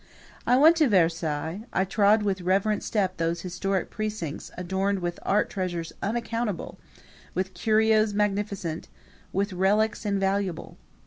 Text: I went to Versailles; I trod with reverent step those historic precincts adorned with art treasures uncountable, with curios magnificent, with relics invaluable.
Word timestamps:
I 0.47 0.57
went 0.57 0.77
to 0.77 0.87
Versailles; 0.89 1.61
I 1.71 1.85
trod 1.85 2.23
with 2.23 2.41
reverent 2.41 2.81
step 2.81 3.17
those 3.17 3.41
historic 3.41 3.91
precincts 3.91 4.49
adorned 4.57 4.97
with 4.97 5.19
art 5.21 5.47
treasures 5.47 5.93
uncountable, 6.01 6.79
with 7.35 7.53
curios 7.53 8.11
magnificent, 8.11 8.87
with 9.31 9.53
relics 9.53 10.03
invaluable. 10.03 10.79